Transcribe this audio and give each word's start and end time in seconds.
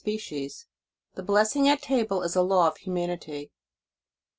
SPECIES 0.03 0.65
THE 1.13 1.21
BLESSING 1.21 1.69
AT 1.69 1.83
TABLE 1.83 2.23
IS 2.23 2.35
A 2.35 2.41
LAW 2.41 2.69
OF 2.69 2.77
HUMANITY. 2.79 3.51